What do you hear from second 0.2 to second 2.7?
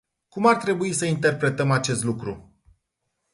Cum ar trebui să interpretăm acest lucru?